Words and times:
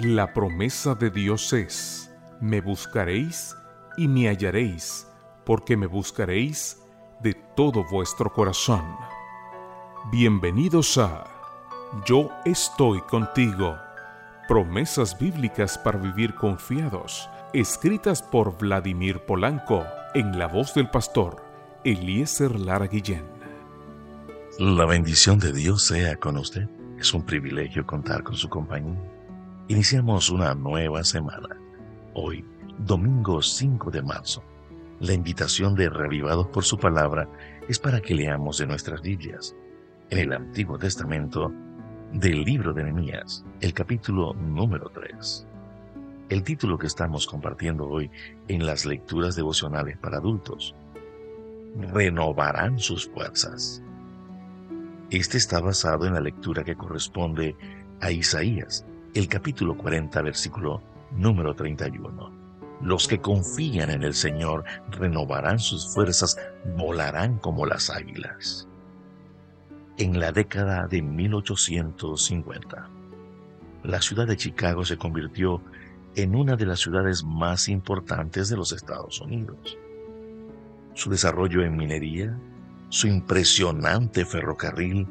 La 0.00 0.32
promesa 0.32 0.94
de 0.94 1.10
Dios 1.10 1.52
es, 1.52 2.08
me 2.40 2.60
buscaréis 2.60 3.56
y 3.96 4.06
me 4.06 4.28
hallaréis, 4.28 5.08
porque 5.44 5.76
me 5.76 5.88
buscaréis 5.88 6.78
de 7.20 7.34
todo 7.56 7.82
vuestro 7.90 8.32
corazón. 8.32 8.84
Bienvenidos 10.12 10.98
a 10.98 11.24
Yo 12.06 12.30
estoy 12.44 13.00
contigo. 13.10 13.76
Promesas 14.46 15.18
bíblicas 15.18 15.76
para 15.76 15.98
vivir 15.98 16.32
confiados, 16.36 17.28
escritas 17.52 18.22
por 18.22 18.56
Vladimir 18.56 19.18
Polanco, 19.26 19.84
en 20.14 20.38
la 20.38 20.46
voz 20.46 20.74
del 20.74 20.88
pastor 20.90 21.42
Eliezer 21.82 22.54
Lara 22.54 22.86
Guillén. 22.86 23.24
La 24.60 24.84
bendición 24.84 25.40
de 25.40 25.52
Dios 25.52 25.82
sea 25.82 26.14
con 26.18 26.36
usted. 26.36 26.68
Es 27.00 27.12
un 27.12 27.26
privilegio 27.26 27.84
contar 27.84 28.22
con 28.22 28.36
su 28.36 28.48
compañía. 28.48 29.17
Iniciamos 29.70 30.30
una 30.30 30.54
nueva 30.54 31.04
semana. 31.04 31.54
Hoy, 32.14 32.42
domingo 32.78 33.42
5 33.42 33.90
de 33.90 34.00
marzo. 34.00 34.42
La 34.98 35.12
invitación 35.12 35.74
de 35.74 35.90
Revivados 35.90 36.46
por 36.46 36.64
su 36.64 36.78
palabra 36.78 37.28
es 37.68 37.78
para 37.78 38.00
que 38.00 38.14
leamos 38.14 38.56
de 38.56 38.66
nuestras 38.66 39.02
Biblias. 39.02 39.54
En 40.08 40.20
el 40.20 40.32
Antiguo 40.32 40.78
Testamento, 40.78 41.52
del 42.14 42.44
libro 42.44 42.72
de 42.72 42.84
Nehemías, 42.84 43.44
el 43.60 43.74
capítulo 43.74 44.32
número 44.32 44.88
3. 44.88 45.46
El 46.30 46.42
título 46.44 46.78
que 46.78 46.86
estamos 46.86 47.26
compartiendo 47.26 47.86
hoy 47.86 48.10
en 48.48 48.64
las 48.64 48.86
lecturas 48.86 49.36
devocionales 49.36 49.98
para 49.98 50.16
adultos. 50.16 50.74
Renovarán 51.92 52.78
sus 52.78 53.06
fuerzas. 53.10 53.82
Este 55.10 55.36
está 55.36 55.60
basado 55.60 56.06
en 56.06 56.14
la 56.14 56.22
lectura 56.22 56.64
que 56.64 56.74
corresponde 56.74 57.54
a 58.00 58.10
Isaías, 58.10 58.86
el 59.18 59.26
capítulo 59.26 59.76
40, 59.76 60.22
versículo 60.22 60.80
número 61.10 61.52
31. 61.52 62.30
Los 62.82 63.08
que 63.08 63.20
confían 63.20 63.90
en 63.90 64.04
el 64.04 64.14
Señor 64.14 64.62
renovarán 64.92 65.58
sus 65.58 65.92
fuerzas, 65.92 66.38
volarán 66.76 67.38
como 67.38 67.66
las 67.66 67.90
águilas. 67.90 68.68
En 69.96 70.20
la 70.20 70.30
década 70.30 70.86
de 70.86 71.02
1850, 71.02 72.88
la 73.82 74.00
ciudad 74.00 74.28
de 74.28 74.36
Chicago 74.36 74.84
se 74.84 74.96
convirtió 74.96 75.60
en 76.14 76.36
una 76.36 76.54
de 76.54 76.66
las 76.66 76.78
ciudades 76.78 77.24
más 77.24 77.68
importantes 77.68 78.48
de 78.48 78.56
los 78.56 78.70
Estados 78.70 79.20
Unidos. 79.20 79.76
Su 80.94 81.10
desarrollo 81.10 81.64
en 81.64 81.76
minería, 81.76 82.38
su 82.88 83.08
impresionante 83.08 84.24
ferrocarril 84.24 85.08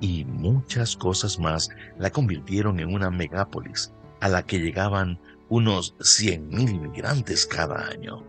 y 0.00 0.24
muchas 0.24 0.96
cosas 0.96 1.38
más 1.38 1.68
la 1.98 2.10
convirtieron 2.10 2.80
en 2.80 2.94
una 2.94 3.10
megápolis 3.10 3.92
a 4.20 4.28
la 4.28 4.44
que 4.44 4.58
llegaban 4.58 5.20
unos 5.48 5.96
100.000 5.98 6.70
inmigrantes 6.70 7.46
cada 7.46 7.86
año. 7.88 8.24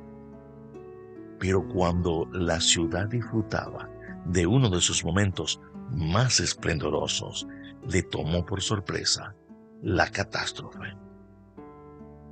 Pero 1.40 1.68
cuando 1.68 2.30
la 2.32 2.62
ciudad 2.62 3.08
disfrutaba 3.08 3.90
de 4.26 4.48
uno 4.48 4.70
de 4.70 4.82
sus 4.82 5.06
momentos 5.06 5.62
más 5.92 6.40
esplendorosos, 6.40 7.48
le 7.88 8.02
tomó 8.04 8.46
por 8.46 8.62
sorpresa 8.62 9.36
la 9.82 10.08
catástrofe. 10.10 10.96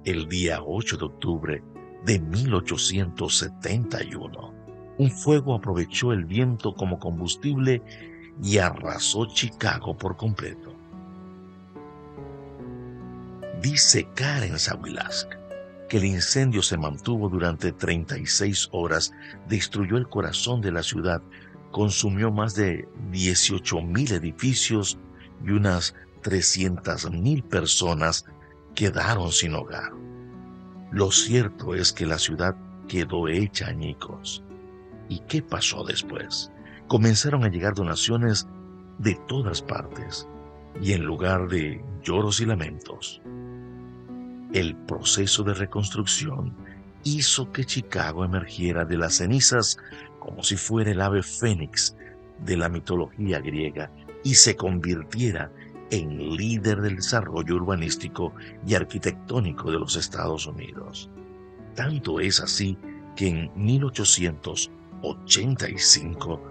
El 0.04 0.28
día 0.28 0.62
8 0.64 0.98
de 0.98 1.06
octubre 1.06 1.64
de 2.04 2.20
1871, 2.20 4.54
un 4.98 5.12
fuego 5.12 5.56
aprovechó 5.56 6.14
el 6.14 6.24
viento 6.26 6.74
como 6.74 7.00
combustible 7.00 7.82
y 8.42 8.58
arrasó 8.58 9.26
Chicago 9.28 9.98
por 9.98 10.18
completo. 10.18 10.74
Dice 13.62 14.08
Karen 14.16 14.60
Sawilask 14.60 15.30
que 15.88 15.98
el 15.98 16.06
incendio 16.06 16.62
se 16.62 16.78
mantuvo 16.78 17.30
durante 17.30 17.72
36 17.72 18.70
horas, 18.72 19.14
destruyó 19.48 19.98
el 19.98 20.08
corazón 20.08 20.62
de 20.62 20.72
la 20.72 20.84
ciudad, 20.84 21.22
consumió 21.72 22.32
más 22.32 22.56
de 22.56 22.88
18 23.12 23.82
mil 23.82 24.12
edificios 24.12 24.98
y 25.46 25.52
unas 25.52 25.94
300 26.22 27.12
mil 27.12 27.44
personas 27.44 28.26
quedaron 28.74 29.32
sin 29.32 29.54
hogar. 29.54 29.92
Lo 30.92 31.12
cierto 31.12 31.76
es 31.76 31.94
que 31.94 32.06
la 32.06 32.18
ciudad 32.18 32.56
quedó 32.88 33.28
hecha 33.28 33.68
añicos. 33.68 34.44
¿Y 35.08 35.20
qué 35.28 35.42
pasó 35.42 35.84
después? 35.84 36.52
Comenzaron 36.88 37.44
a 37.44 37.50
llegar 37.50 37.74
donaciones 37.74 38.48
de 39.00 39.16
todas 39.28 39.62
partes 39.62 40.28
y 40.82 40.94
en 40.94 41.04
lugar 41.04 41.48
de 41.48 41.84
lloros 42.04 42.42
y 42.42 42.46
lamentos, 42.46 43.22
el 44.54 44.76
proceso 44.76 45.44
de 45.44 45.54
reconstrucción 45.54 46.54
hizo 47.04 47.52
que 47.52 47.66
Chicago 47.66 48.24
emergiera 48.24 48.86
de 48.86 48.98
las 48.98 49.16
cenizas 49.16 49.78
como 50.20 50.44
si 50.44 50.58
fuera 50.58 50.92
el 50.92 51.02
ave 51.02 51.24
fénix 51.24 51.96
de 52.40 52.58
la 52.58 52.70
mitología 52.70 53.40
griega 53.40 53.92
y 54.24 54.36
se 54.36 54.56
convirtiera 54.56 55.52
en 55.92 56.36
líder 56.36 56.82
del 56.82 56.96
desarrollo 56.98 57.56
urbanístico 57.56 58.34
y 58.66 58.74
arquitectónico 58.76 59.72
de 59.72 59.80
los 59.80 59.96
Estados 59.96 60.48
Unidos. 60.48 61.10
Tanto 61.76 62.20
es 62.20 62.40
así 62.40 62.78
que 63.16 63.28
en 63.28 63.52
1885 63.56 66.42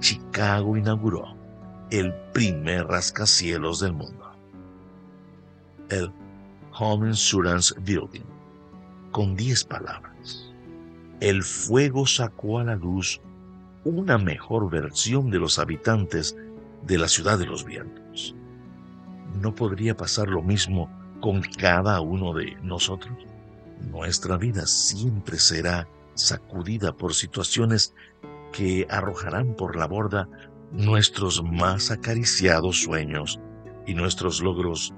Chicago 0.00 0.76
inauguró 0.76 1.36
el 1.90 2.12
primer 2.32 2.86
rascacielos 2.86 3.80
del 3.80 3.92
mundo, 3.92 4.32
el 5.90 6.10
Home 6.78 7.08
Insurance 7.08 7.74
Building, 7.80 8.24
con 9.12 9.36
10 9.36 9.64
palabras. 9.64 10.52
El 11.20 11.42
fuego 11.42 12.06
sacó 12.06 12.58
a 12.58 12.64
la 12.64 12.76
luz 12.76 13.20
una 13.84 14.18
mejor 14.18 14.70
versión 14.70 15.30
de 15.30 15.38
los 15.38 15.58
habitantes 15.58 16.36
de 16.86 16.98
la 16.98 17.08
ciudad 17.08 17.38
de 17.38 17.46
los 17.46 17.64
vientos. 17.64 18.34
¿No 19.40 19.54
podría 19.54 19.96
pasar 19.96 20.28
lo 20.28 20.42
mismo 20.42 20.90
con 21.20 21.42
cada 21.42 22.00
uno 22.00 22.32
de 22.32 22.56
nosotros? 22.62 23.18
Nuestra 23.90 24.36
vida 24.36 24.66
siempre 24.66 25.38
será 25.38 25.86
sacudida 26.14 26.96
por 26.96 27.14
situaciones 27.14 27.94
que 28.52 28.86
arrojarán 28.90 29.54
por 29.54 29.76
la 29.76 29.86
borda 29.86 30.28
nuestros 30.72 31.42
más 31.42 31.90
acariciados 31.90 32.82
sueños 32.82 33.40
y 33.86 33.94
nuestros 33.94 34.40
logros 34.40 34.94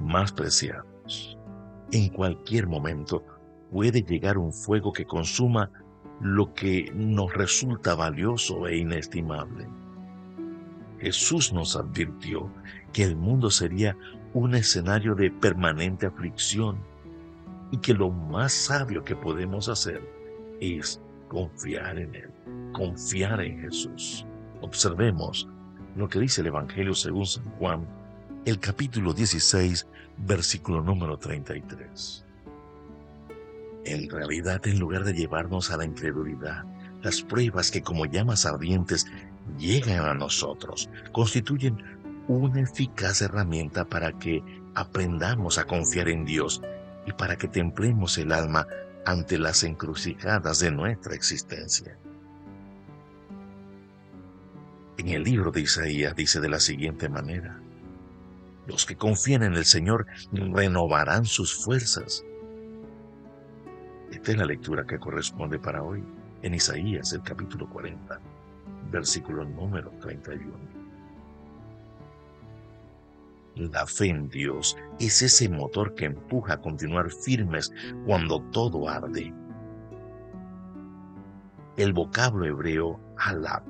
más 0.00 0.32
preciados. 0.32 1.38
En 1.90 2.08
cualquier 2.08 2.66
momento 2.66 3.24
puede 3.70 4.02
llegar 4.02 4.38
un 4.38 4.52
fuego 4.52 4.92
que 4.92 5.06
consuma 5.06 5.70
lo 6.20 6.52
que 6.52 6.90
nos 6.94 7.32
resulta 7.32 7.94
valioso 7.94 8.66
e 8.66 8.76
inestimable. 8.78 9.68
Jesús 10.98 11.52
nos 11.52 11.76
advirtió 11.76 12.50
que 12.92 13.04
el 13.04 13.16
mundo 13.16 13.50
sería 13.50 13.96
un 14.34 14.54
escenario 14.54 15.14
de 15.14 15.30
permanente 15.30 16.06
aflicción 16.06 16.78
y 17.70 17.78
que 17.78 17.94
lo 17.94 18.10
más 18.10 18.52
sabio 18.52 19.04
que 19.04 19.14
podemos 19.14 19.68
hacer 19.68 20.02
es 20.60 21.00
confiar 21.28 21.98
en 21.98 22.14
Él, 22.14 22.30
confiar 22.72 23.40
en 23.40 23.60
Jesús. 23.60 24.26
Observemos 24.60 25.48
lo 25.96 26.08
que 26.08 26.20
dice 26.20 26.40
el 26.40 26.48
Evangelio 26.48 26.94
según 26.94 27.26
San 27.26 27.44
Juan, 27.58 27.86
el 28.44 28.58
capítulo 28.58 29.12
16, 29.12 29.86
versículo 30.18 30.82
número 30.82 31.16
33. 31.18 32.24
En 33.84 34.10
realidad, 34.10 34.66
en 34.66 34.78
lugar 34.78 35.04
de 35.04 35.14
llevarnos 35.14 35.70
a 35.70 35.76
la 35.76 35.84
incredulidad, 35.84 36.64
las 37.02 37.22
pruebas 37.22 37.70
que 37.70 37.82
como 37.82 38.06
llamas 38.06 38.44
ardientes 38.44 39.06
llegan 39.58 40.04
a 40.04 40.14
nosotros 40.14 40.90
constituyen 41.12 41.78
una 42.26 42.60
eficaz 42.60 43.22
herramienta 43.22 43.84
para 43.84 44.12
que 44.12 44.42
aprendamos 44.74 45.58
a 45.58 45.64
confiar 45.64 46.08
en 46.08 46.24
Dios 46.24 46.60
y 47.06 47.12
para 47.12 47.36
que 47.36 47.48
templemos 47.48 48.18
el 48.18 48.32
alma 48.32 48.66
ante 49.04 49.38
las 49.38 49.64
encrucijadas 49.64 50.60
de 50.60 50.70
nuestra 50.70 51.14
existencia. 51.14 51.98
En 54.98 55.08
el 55.08 55.22
libro 55.22 55.50
de 55.50 55.60
Isaías 55.60 56.14
dice 56.16 56.40
de 56.40 56.48
la 56.48 56.60
siguiente 56.60 57.08
manera, 57.08 57.60
los 58.66 58.84
que 58.84 58.96
confían 58.96 59.42
en 59.42 59.54
el 59.54 59.64
Señor 59.64 60.06
renovarán 60.32 61.24
sus 61.24 61.64
fuerzas. 61.64 62.24
Esta 64.10 64.32
es 64.32 64.36
la 64.36 64.44
lectura 64.44 64.84
que 64.86 64.98
corresponde 64.98 65.58
para 65.58 65.82
hoy 65.82 66.04
en 66.42 66.54
Isaías, 66.54 67.12
el 67.12 67.22
capítulo 67.22 67.68
40, 67.68 68.20
versículo 68.90 69.44
número 69.44 69.90
31. 70.00 70.77
La 73.58 73.86
fe 73.88 74.06
en 74.06 74.28
Dios 74.28 74.76
es 75.00 75.20
ese 75.20 75.48
motor 75.48 75.96
que 75.96 76.04
empuja 76.04 76.54
a 76.54 76.60
continuar 76.60 77.10
firmes 77.10 77.72
cuando 78.06 78.40
todo 78.52 78.88
arde. 78.88 79.34
El 81.76 81.92
vocablo 81.92 82.46
hebreo 82.46 83.00
alab, 83.16 83.64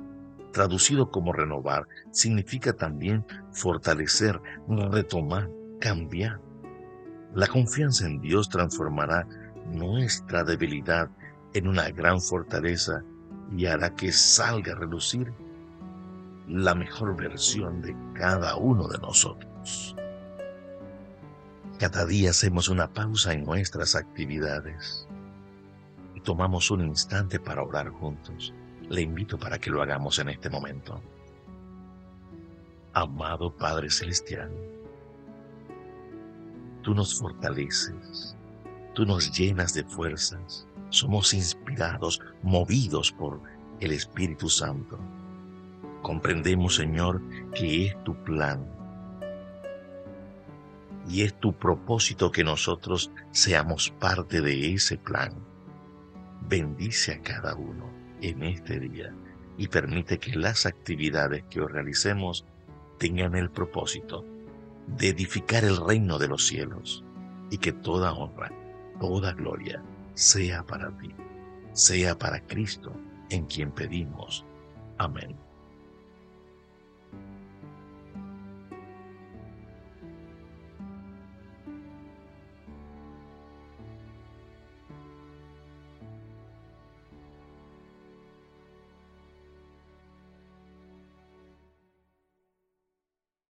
traducido 0.53 1.09
como 1.09 1.33
renovar, 1.33 1.87
significa 2.11 2.71
también 2.73 3.25
fortalecer, 3.51 4.39
retomar, 4.67 5.49
cambiar. 5.79 6.39
La 7.33 7.47
confianza 7.47 8.05
en 8.05 8.21
Dios 8.21 8.47
transformará 8.47 9.27
nuestra 9.71 10.43
debilidad 10.43 11.09
en 11.55 11.67
una 11.67 11.89
gran 11.89 12.21
fortaleza 12.21 13.03
y 13.57 13.65
hará 13.65 13.95
que 13.95 14.11
salga 14.11 14.73
a 14.73 14.75
relucir 14.75 15.33
la 16.47 16.75
mejor 16.75 17.15
versión 17.15 17.81
de 17.81 17.95
cada 18.13 18.55
uno 18.55 18.87
de 18.87 18.99
nosotros. 18.99 19.48
Cada 21.79 22.05
día 22.05 22.31
hacemos 22.31 22.67
una 22.67 22.91
pausa 22.91 23.31
en 23.31 23.45
nuestras 23.45 23.95
actividades 23.95 25.07
y 26.13 26.19
tomamos 26.19 26.69
un 26.71 26.85
instante 26.85 27.39
para 27.39 27.63
orar 27.63 27.87
juntos. 27.89 28.53
Le 28.89 29.01
invito 29.01 29.39
para 29.39 29.59
que 29.59 29.69
lo 29.69 29.81
hagamos 29.81 30.19
en 30.19 30.27
este 30.27 30.49
momento. 30.49 31.01
Amado 32.91 33.55
Padre 33.55 33.89
Celestial, 33.89 34.51
tú 36.81 36.93
nos 36.93 37.17
fortaleces, 37.17 38.35
tú 38.93 39.05
nos 39.05 39.31
llenas 39.31 39.73
de 39.73 39.85
fuerzas, 39.85 40.67
somos 40.89 41.33
inspirados, 41.33 42.19
movidos 42.43 43.11
por 43.11 43.41
el 43.79 43.93
Espíritu 43.93 44.49
Santo. 44.49 44.99
Comprendemos, 46.01 46.75
Señor, 46.75 47.21
que 47.53 47.85
es 47.85 48.03
tu 48.03 48.15
plan 48.23 48.78
y 51.07 51.23
es 51.23 51.39
tu 51.39 51.53
propósito 51.53 52.31
que 52.31 52.43
nosotros 52.43 53.11
seamos 53.31 53.91
parte 53.99 54.41
de 54.41 54.73
ese 54.73 54.97
plan. 54.97 55.33
Bendice 56.47 57.13
a 57.13 57.21
cada 57.21 57.55
uno 57.55 57.89
en 58.21 58.43
este 58.43 58.79
día 58.79 59.13
y 59.57 59.67
permite 59.67 60.19
que 60.19 60.35
las 60.35 60.65
actividades 60.65 61.43
que 61.49 61.61
os 61.61 61.71
realicemos 61.71 62.45
tengan 62.97 63.35
el 63.35 63.49
propósito 63.49 64.25
de 64.87 65.09
edificar 65.09 65.63
el 65.63 65.77
reino 65.77 66.17
de 66.17 66.27
los 66.27 66.45
cielos 66.47 67.03
y 67.49 67.57
que 67.57 67.71
toda 67.71 68.13
honra, 68.13 68.51
toda 68.99 69.33
gloria 69.33 69.83
sea 70.13 70.63
para 70.63 70.89
ti, 70.97 71.13
sea 71.73 72.17
para 72.17 72.41
Cristo 72.41 72.93
en 73.29 73.45
quien 73.45 73.71
pedimos. 73.71 74.45
Amén. 74.97 75.48